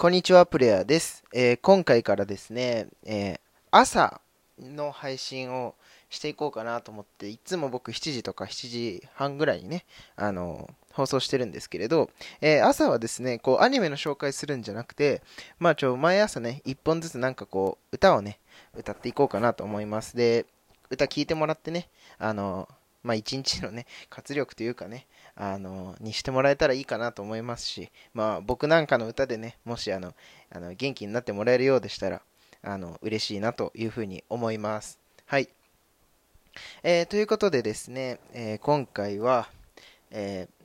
[0.00, 1.24] こんにちは、プレイヤーです。
[1.34, 3.40] えー今回からですね、えー
[3.72, 4.20] 朝
[4.60, 5.74] の配信を
[6.08, 9.84] していこうかなと思って、いつも僕7時とか7時半ぐらいにね、
[10.14, 15.20] あの放送してるんですけれど、えー朝はですね、こうアニメの紹介するんじゃなくて、
[15.58, 18.38] まあちょ、毎朝ね、1本ずつなんかこう、歌をね、
[18.76, 20.16] 歌っていこうかなと思います。
[20.16, 20.46] で、
[20.90, 21.88] 歌聴いてもらってね、
[22.20, 22.68] あの
[23.02, 30.14] まあ一日のね、 活力というかね、あのにしてもらえたらいいかなと思いますし、まあ、僕なんかの歌でね、もしあの
[30.50, 32.22] あの元気になってもらえるようでしたら、
[32.62, 34.98] あの嬉しいなというふうに思います。
[35.26, 35.48] はい。
[36.82, 39.48] えーということでですね、えー今回は、
[40.10, 40.58] えー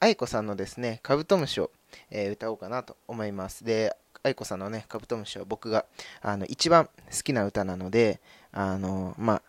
[0.00, 1.70] 愛子さんのですね、カブトムシを、
[2.10, 3.64] えー歌おうかなと思います。
[3.64, 5.84] で、愛子さんのね、カブトムシは僕が
[6.22, 6.90] あの一番好
[7.22, 8.20] きな歌なので、
[8.52, 9.42] あのまあ、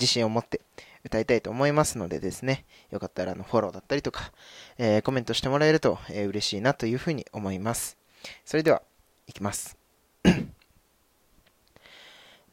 [0.00, 0.62] 自信を持って
[1.04, 4.32] 歌いたいと思いますのでですね、よかったらあのフォローだったりとか、
[4.78, 7.96] えーコメントしてもらえると、えー嬉しいなというふうに思います。
[8.44, 8.82] それでは、
[9.26, 9.76] いきます。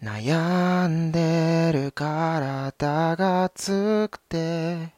[0.03, 4.93] 悩んでる体が熱くて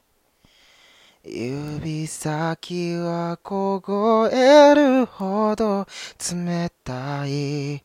[1.24, 5.88] 指先は凍えるほど
[6.20, 7.84] 冷たい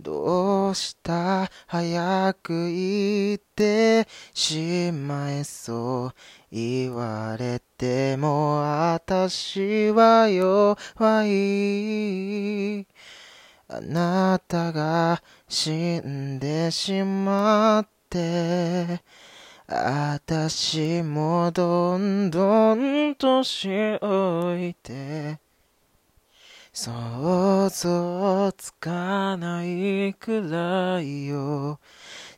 [0.00, 1.50] どうした？
[1.66, 6.14] 早く言ってしまえそう
[6.50, 10.76] 言われても私は弱
[11.26, 12.86] い。
[13.68, 19.02] あなたが死んでしまって。
[19.68, 25.49] 私もどんどん年老いて。
[26.72, 31.80] 想像つかないくらいよ。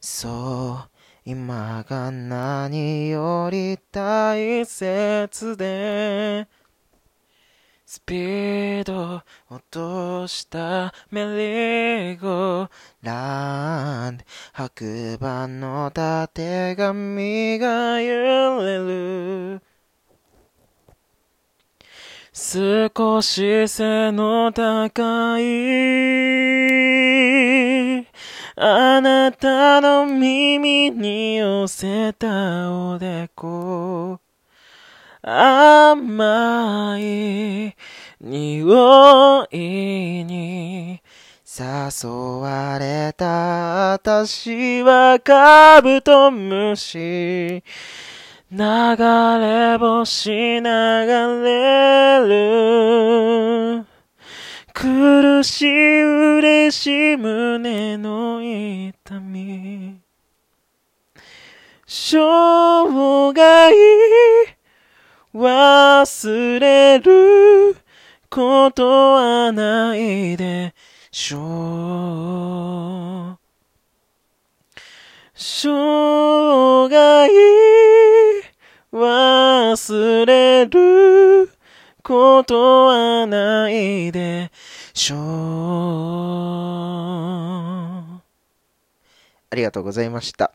[0.00, 0.90] そう
[1.24, 6.48] 今が何より大切で。
[7.84, 12.70] スピード落としたメリーゴー。
[13.02, 14.24] ランド
[14.54, 19.71] 白馬のたてがみが揺れる。
[22.34, 25.42] 少し背の高い。
[28.56, 34.18] あなたの耳に寄せたおでこ。
[35.20, 37.76] 甘い
[38.22, 41.02] 匂いに
[41.44, 43.92] 誘われた。
[43.92, 47.62] 私はカブトムシ。
[48.54, 53.86] 流れ星流れる。
[54.74, 56.02] 苦しい
[56.36, 60.02] 嬉しい胸の痛み。
[61.86, 62.18] 生
[63.32, 63.72] 涯
[65.34, 67.74] 忘れる
[68.28, 70.74] ことはないで
[71.10, 71.38] しょ
[73.38, 73.42] う。
[75.34, 77.41] 生涯
[79.72, 81.50] 忘れる
[82.02, 84.50] ことはないで
[84.92, 85.20] しょう
[89.50, 90.52] ありがとうございました。